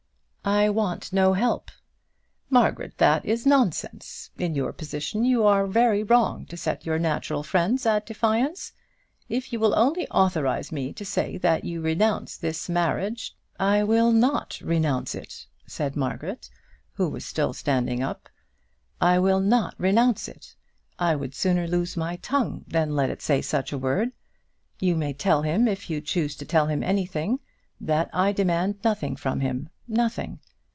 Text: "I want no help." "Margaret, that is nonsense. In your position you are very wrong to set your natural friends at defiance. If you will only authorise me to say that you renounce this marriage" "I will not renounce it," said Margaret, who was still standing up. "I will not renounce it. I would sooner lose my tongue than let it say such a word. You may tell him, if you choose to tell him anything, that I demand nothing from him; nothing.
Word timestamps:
"I 0.43 0.69
want 0.71 1.13
no 1.13 1.33
help." 1.33 1.69
"Margaret, 2.49 2.97
that 2.97 3.23
is 3.23 3.45
nonsense. 3.45 4.31
In 4.39 4.55
your 4.55 4.73
position 4.73 5.23
you 5.23 5.43
are 5.45 5.67
very 5.67 6.01
wrong 6.01 6.47
to 6.47 6.57
set 6.57 6.83
your 6.83 6.97
natural 6.97 7.43
friends 7.43 7.85
at 7.85 8.07
defiance. 8.07 8.73
If 9.29 9.53
you 9.53 9.59
will 9.59 9.75
only 9.77 10.07
authorise 10.09 10.71
me 10.71 10.93
to 10.93 11.05
say 11.05 11.37
that 11.37 11.63
you 11.63 11.79
renounce 11.79 12.37
this 12.37 12.67
marriage" 12.67 13.35
"I 13.71 13.83
will 13.83 14.11
not 14.11 14.59
renounce 14.61 15.13
it," 15.13 15.45
said 15.67 15.95
Margaret, 15.95 16.49
who 16.93 17.07
was 17.07 17.23
still 17.23 17.53
standing 17.53 18.01
up. 18.01 18.27
"I 18.99 19.19
will 19.19 19.41
not 19.41 19.75
renounce 19.77 20.27
it. 20.27 20.55
I 20.97 21.15
would 21.15 21.35
sooner 21.35 21.67
lose 21.67 21.95
my 21.95 22.15
tongue 22.15 22.65
than 22.67 22.95
let 22.95 23.11
it 23.11 23.21
say 23.21 23.43
such 23.43 23.71
a 23.71 23.77
word. 23.77 24.09
You 24.79 24.95
may 24.95 25.13
tell 25.13 25.43
him, 25.43 25.67
if 25.67 25.87
you 25.87 26.01
choose 26.01 26.35
to 26.37 26.45
tell 26.45 26.65
him 26.65 26.81
anything, 26.81 27.39
that 27.79 28.09
I 28.11 28.31
demand 28.31 28.79
nothing 28.83 29.15
from 29.15 29.39
him; 29.41 29.69
nothing. 29.87 30.39